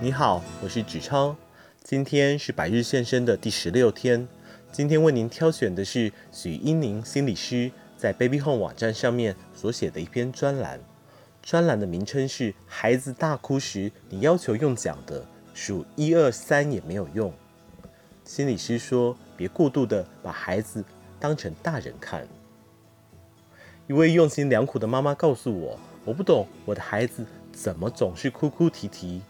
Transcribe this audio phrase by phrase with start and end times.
[0.00, 1.34] 你好，我是子超。
[1.82, 4.28] 今天是百日献身的第十六天。
[4.70, 10.78] 今天为您挑选的是许英宁心理师在 Baby Home 网站上面所写的一篇专栏。
[11.42, 17.32] 专栏的名称是“孩子大哭时，你要求用讲的，数一二三也没有用”。
[18.22, 20.84] 心理师说：“别过度的把孩子
[21.18, 22.24] 当成大人看。”
[23.88, 25.76] 一位用心良苦的妈妈告诉我
[26.06, 29.22] ：“我不懂我的孩子怎么总是哭哭啼啼。”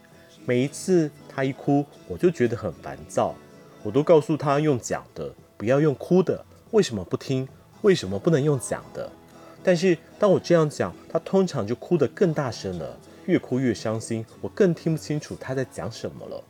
[0.48, 3.34] 每一次他一哭，我就觉得很烦躁。
[3.82, 6.42] 我都告诉他用讲的，不要用哭的。
[6.70, 7.46] 为什么不听？
[7.82, 9.12] 为什么不能用讲的？
[9.62, 14.24] 但是当我这样讲，他通常就哭得更大声了，越哭越伤心。
[14.40, 16.42] 我更听不清楚他在讲什么了。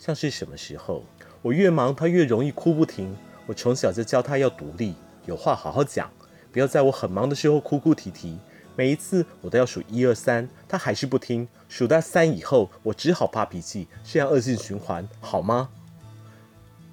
[0.00, 1.04] 像是什么时候，
[1.42, 3.16] 我越忙，他越容易哭不停。
[3.46, 6.10] 我从小就教他要独立，有话好好讲，
[6.50, 8.36] 不要在我很忙的时候哭哭啼啼。
[8.74, 11.46] 每一次我都要数一二三，他还是不听。
[11.68, 15.68] 数到三以后，我只好发脾气，这样恶性循环，好吗？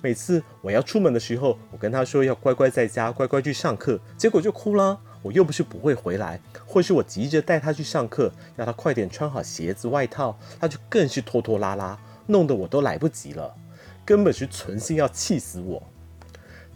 [0.01, 4.99] 每次我要出门的时候，我跟他说要乖乖在家，乖乖去上课，结果就哭了。
[5.21, 13.53] 我又不是不会回来，或是我急着带他去上课，要他快点穿好鞋子外套，他就更是拖拖拉拉，弄得我都来不及了，
[14.05, 15.83] 根本是存心要气死我。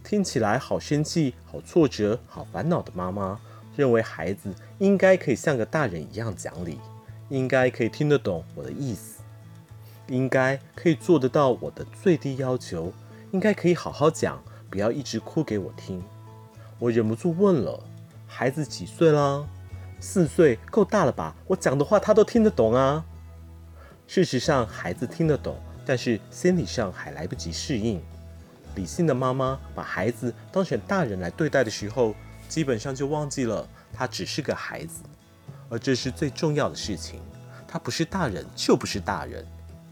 [0.03, 3.39] 听起来好生气、好挫折、好烦恼的妈妈。
[3.75, 6.79] 认为孩子应该可以像个大人一样讲理，
[7.29, 9.21] 应该可以听得懂我的意思，
[10.07, 12.93] 应该可以做得到我的最低要求，
[13.31, 16.03] 应该可以好好讲，不要一直哭给我听。
[16.79, 17.83] 我忍不住问了
[18.27, 19.47] ：“孩子几岁了？
[19.99, 21.35] 四岁，够大了吧？
[21.47, 23.05] 我讲的话他都听得懂啊。”
[24.05, 28.01] 事实上，孩子听得懂，但是心理上还来不及适应。
[28.75, 32.13] 理性的妈妈把孩子当成大人来对待的时候，
[32.53, 35.01] 基本上就忘记了，他只是个孩子，
[35.69, 37.19] 而这是最重要的事情。
[37.67, 39.43] 他不是大人，就不是大人。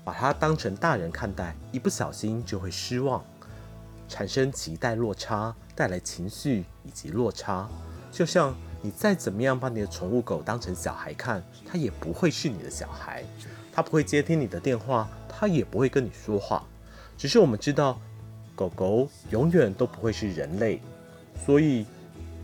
[0.03, 3.25] 把他当成大人看待，一不小心就会失望，
[4.07, 7.67] 产生期待落差，带来情绪以及落差。
[8.11, 13.23] 就像你再怎么样把你的宠物狗当成小孩看，它也不会是你的小孩。
[13.73, 16.63] 它不会接听你的电话，它也不会跟你说话。
[17.17, 17.99] 只是我们知道，
[18.55, 20.79] 狗狗永远都不会是人类，
[21.43, 21.87] 所以。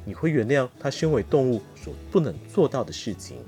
[0.07, 3.43] 你会原谅他身为动物所不能做到的事情。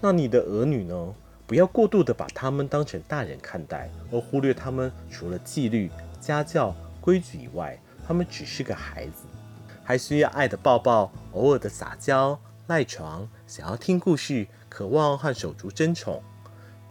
[0.00, 1.14] 那你的儿女呢？
[1.46, 5.88] 不要过度的把他们当成大人看待，而忽略他们除了纪律、
[6.20, 9.22] 家教、规矩以外，他们只是个孩子，
[9.84, 12.36] 还需要爱的抱抱，偶尔的撒娇、
[12.66, 16.20] 赖床，想要听故事，渴望和手足争宠。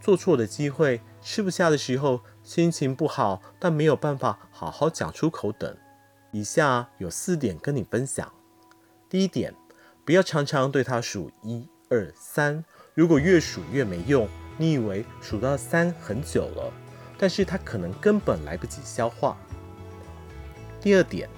[0.00, 5.76] 做错的机会，吃不下的时候，心情不好，但没有办法好好讲出口等。
[6.32, 8.32] 以下有四点跟你分享。
[9.08, 9.54] 第一点，
[10.04, 12.64] 不要常常对他数一二三。
[12.94, 14.28] 如果越数越没用，
[14.58, 16.72] 你以为数到三很久了，
[17.16, 19.36] 但是他可能根本来不及消化。
[20.80, 21.28] 第二点，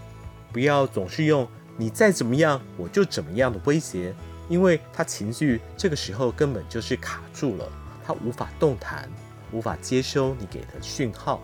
[0.50, 1.46] 不要总是用
[1.76, 4.14] 你再怎么样我就怎么样的威胁，
[4.48, 7.70] 因为他情绪这个时候根本就是卡住了，
[8.06, 9.10] 他无法动弹，
[9.52, 11.42] 无法接收你给的讯号。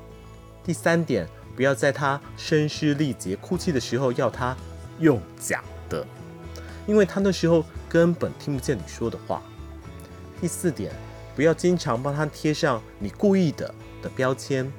[0.63, 4.57] 第三点，不要在他声嘶力竭哭泣的时候要他
[5.01, 6.07] 用讲的，
[6.87, 9.43] 因为他那时候根本听不见你说的话。
[10.41, 10.93] 第四点，
[11.35, 14.71] 不要经常帮他贴上“你故意的”的标签，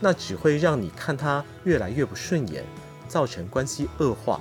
[0.00, 2.64] 那只会让你看他越来越不顺眼，
[3.08, 4.40] 造成关系恶化。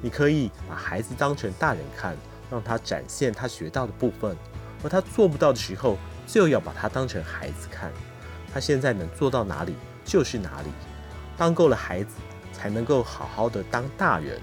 [0.00, 2.16] 你可以把孩子当成大人看，
[2.50, 4.36] 让他展现他学到的部分，
[4.82, 7.90] 而他做不到的时候，就要把他当成孩子看。
[8.52, 9.74] 他现在能做到哪里
[10.04, 10.68] 就是哪里，
[11.36, 12.16] 当够了孩子。
[12.52, 14.38] 才能够好好的当大人。